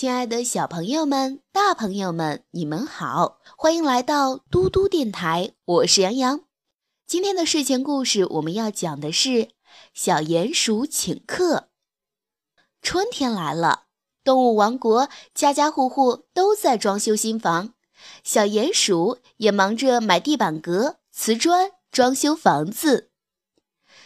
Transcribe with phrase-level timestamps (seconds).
[0.00, 6.40] 亲爱的小朋友们、大朋友们，你们好，欢迎来到嘟嘟电台，我是杨洋。
[7.06, 9.50] 今天的睡前故事我们要讲的是
[9.92, 11.68] 小鼹鼠请客。
[12.80, 13.82] 春天来了，
[14.24, 17.74] 动物王国家家户户都在装修新房，
[18.24, 23.10] 小鼹鼠也忙着买地板革、瓷砖，装修房子。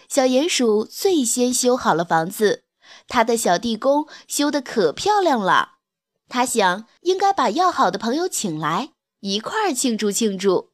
[0.08, 2.64] 小鼹鼠最先修好了房子，
[3.06, 5.73] 他的小地宫修得可漂亮了。
[6.28, 10.70] 他想，应该把要好的朋友请来，一块儿庆祝庆祝。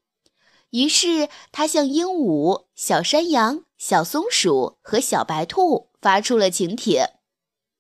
[0.71, 7.15] 于是，他向鹦鹉、小山羊、小松鼠和小白兔发出了请帖。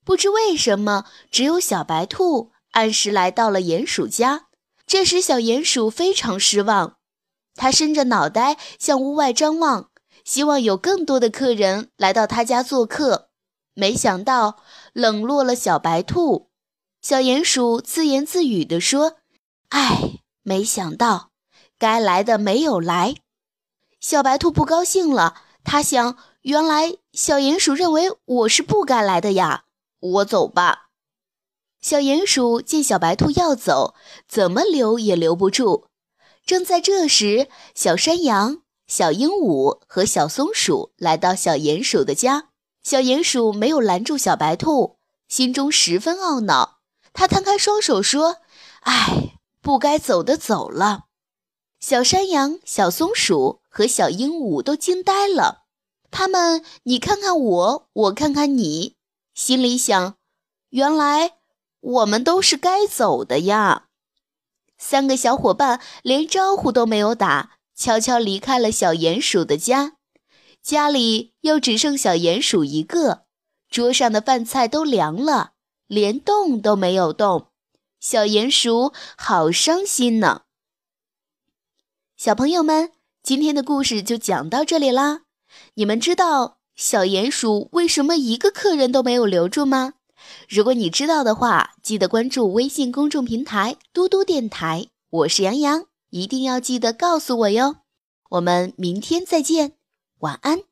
[0.04, 4.48] 不知为什么，只有小白兔按时来到了鼹鼠家。
[4.86, 6.96] 这时，小鼹鼠非常失望，
[7.54, 9.90] 他伸着脑袋向屋外张望，
[10.24, 13.30] 希望有更多的客人来到他家做客。
[13.74, 14.60] 没想到，
[14.92, 16.49] 冷落了小白兔。
[17.02, 19.16] 小鼹鼠自言自语地说
[19.70, 21.30] ：“唉，没想到
[21.78, 23.16] 该来的没有来。”
[24.00, 29.64] 小白兔不高兴了，他想：“原来小鼹鼠认为我是不该来的呀，
[30.00, 30.88] 我走吧。”
[31.80, 33.94] 小鼹鼠见小白兔要走，
[34.28, 35.86] 怎么留也留不住。
[36.44, 42.48] 正在这时，小山羊、小鹦鹉和小松鼠来到小鼹鼠的家。
[42.82, 46.79] 小鼹鼠没有拦住小白兔，心中十分懊恼。
[47.12, 48.38] 他摊开双手说
[48.82, 51.04] ：“唉，不该走的走了。”
[51.80, 55.64] 小山羊、小松鼠和小鹦鹉都惊呆了。
[56.10, 58.96] 他们你看看我，我看看你，
[59.34, 60.16] 心里想：
[60.70, 61.38] 原来
[61.80, 63.86] 我们都是该走的呀。
[64.76, 69.92] 三个小伙伴连招呼都没有打，悄悄离开了小鼹鼠的家。
[70.62, 73.24] 家里又只剩小鼹鼠一个，
[73.70, 75.52] 桌上的饭菜都凉了。
[75.90, 77.48] 连动都没有动，
[77.98, 80.42] 小鼹鼠好伤心呢。
[82.16, 82.92] 小朋友们，
[83.24, 85.22] 今天的故事就讲到这里啦。
[85.74, 89.94] 你们知道小鼹鼠为什么一个客人都没有留住吗？
[90.48, 97.78] 如果你知道的话，记得关注微信公众平台“嘟嘟电台”，我是杨洋，一定要记得告诉我哟。
[98.28, 99.72] 我们明天再见，
[100.20, 100.69] 晚安。